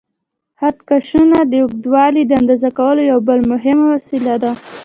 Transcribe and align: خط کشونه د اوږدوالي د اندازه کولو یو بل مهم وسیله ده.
خط 0.59 0.77
کشونه 0.89 1.39
د 1.45 1.53
اوږدوالي 1.63 2.23
د 2.27 2.31
اندازه 2.41 2.69
کولو 2.77 3.01
یو 3.11 3.19
بل 3.27 3.39
مهم 3.51 3.79
وسیله 3.93 4.35
ده. 4.43 4.51